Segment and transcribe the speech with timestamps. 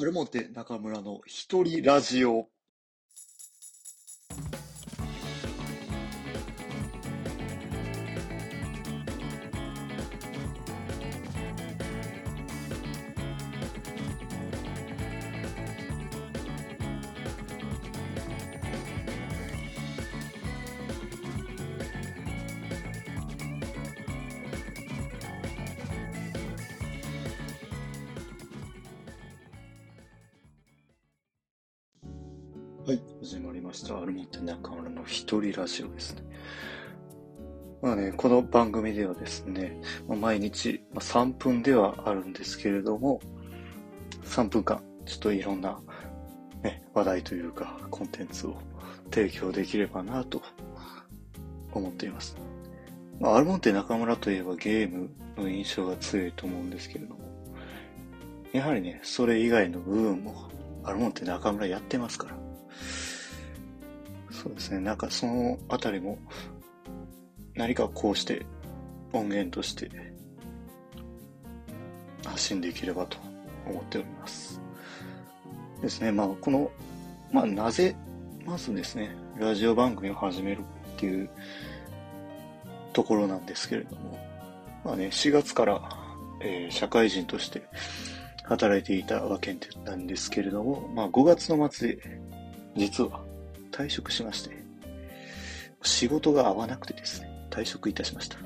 [0.00, 2.46] アルモンテ中村の一人ラジオ。
[32.88, 33.98] はい、始まりました。
[33.98, 36.22] アルモンテ中村の一人ラジオですね。
[37.82, 39.78] まあね、この番組ではですね、
[40.08, 43.20] ま毎日、ま、3分ではあるんですけれども、
[44.24, 45.78] 3分間、ちょっといろんな、
[46.62, 48.56] ね、話題というか、コンテンツを
[49.10, 50.40] 提供できればなと
[51.72, 52.38] 思っています。
[53.20, 57.20] まあ、アルモンテ中村といえばゲームの印象が強いと思うんですけれども、
[58.54, 60.48] やはりね、それ以外の部分も、
[60.84, 62.47] アルモンテ中村やってますから。
[64.30, 64.80] そうですね。
[64.80, 66.18] なんかそのあたりも
[67.54, 68.46] 何かこうして
[69.12, 69.90] 音源として
[72.24, 73.18] 発信できればと
[73.66, 74.60] 思っております。
[75.80, 76.12] ですね。
[76.12, 76.70] まあこの、
[77.32, 77.96] まあなぜ、
[78.44, 80.60] まずですね、ラジオ番組を始める
[80.96, 81.30] っていう
[82.92, 84.18] ところなんですけれども、
[84.84, 85.88] まあね、4月から、
[86.40, 87.62] えー社会人として
[88.44, 92.20] 働いていたわけなんですけれども、まあ5月の末で
[92.78, 93.28] 実は。
[93.78, 94.50] 退職しまして、
[95.82, 98.38] 仕事が合わなくてですね、退職いたしました。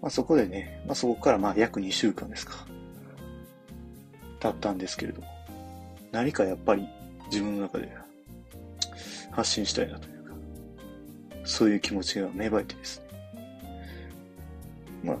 [0.00, 2.66] まあそこでね、まあそこからまあ約2週間ですか、
[4.38, 5.26] 経ったんですけれども、
[6.12, 6.88] 何かやっぱり
[7.26, 7.92] 自分の中で
[9.30, 10.34] 発信したいなというか、
[11.44, 13.04] そういう気持ちが芽生えてですね、
[15.04, 15.16] まあ、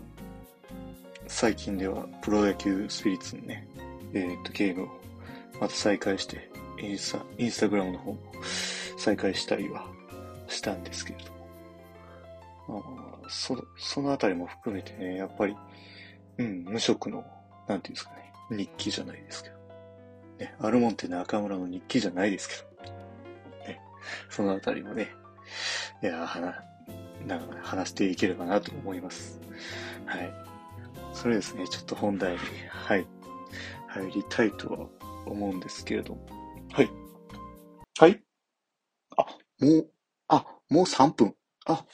[1.26, 3.68] 最近ではプロ野球スピリッツのね、
[4.14, 4.88] えーっと、ゲームを
[5.60, 8.18] また再開して、インスタ、インスタグラムの方も
[8.96, 9.86] 再開したりは
[10.48, 11.18] したんですけれ
[12.68, 12.84] ども、
[13.28, 15.56] その、そのあたりも含めてね、やっぱり、
[16.38, 17.24] うん、無職の、
[17.68, 19.56] なんていうんですかね、日記じゃないですけど、
[20.38, 22.92] ね、アルモンテ中村の日記じゃないですけど、
[23.66, 23.80] ね、
[24.28, 25.08] そのあたりもね、
[26.02, 26.54] いや、話、
[27.26, 29.40] なんか話していければなと思います。
[30.06, 30.32] はい。
[31.12, 32.38] それですね、ちょっと本題に、
[32.68, 33.06] はい、
[33.88, 34.86] 入りたいとは
[35.26, 36.39] 思うんですけれども。
[36.72, 36.90] はい。
[37.98, 38.22] はい。
[39.16, 39.26] あ、
[39.60, 39.90] もう、
[40.28, 41.34] あ、もう3分。
[41.66, 41.84] あ、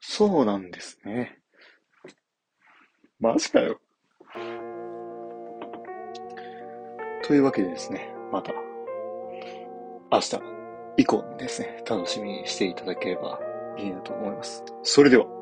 [0.00, 1.38] そうなんですね。
[3.20, 3.78] マジかよ。
[7.22, 8.52] というわけでですね、また、
[10.10, 10.40] 明日
[10.96, 13.38] 以降ですね、楽しみにしていただければ
[13.78, 14.64] いいなと思います。
[14.82, 15.41] それでは。